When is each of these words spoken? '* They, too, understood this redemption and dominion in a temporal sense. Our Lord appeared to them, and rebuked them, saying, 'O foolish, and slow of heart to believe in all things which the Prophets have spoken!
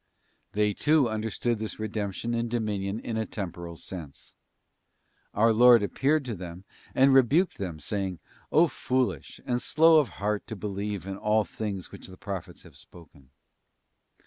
'* 0.29 0.51
They, 0.53 0.73
too, 0.73 1.07
understood 1.07 1.59
this 1.59 1.77
redemption 1.77 2.33
and 2.33 2.49
dominion 2.49 2.99
in 3.01 3.17
a 3.17 3.25
temporal 3.27 3.75
sense. 3.75 4.33
Our 5.35 5.53
Lord 5.53 5.83
appeared 5.83 6.25
to 6.25 6.33
them, 6.35 6.63
and 6.95 7.13
rebuked 7.13 7.59
them, 7.59 7.79
saying, 7.79 8.17
'O 8.51 8.67
foolish, 8.67 9.39
and 9.45 9.61
slow 9.61 9.99
of 9.99 10.09
heart 10.17 10.47
to 10.47 10.55
believe 10.55 11.05
in 11.05 11.17
all 11.17 11.43
things 11.43 11.91
which 11.91 12.07
the 12.07 12.17
Prophets 12.17 12.63
have 12.63 12.77
spoken! 12.77 13.29